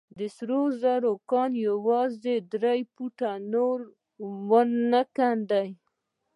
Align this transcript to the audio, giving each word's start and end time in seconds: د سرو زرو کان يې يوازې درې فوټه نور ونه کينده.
د 0.17 0.19
سرو 0.35 0.61
زرو 0.81 1.13
کان 1.31 1.51
يې 1.59 1.63
يوازې 1.69 2.35
درې 2.53 2.79
فوټه 2.93 3.29
نور 3.53 3.77
ونه 4.49 5.01
کينده. 5.15 5.63